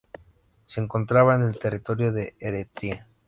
[0.65, 3.07] Se encontraba en territorio de Eretria.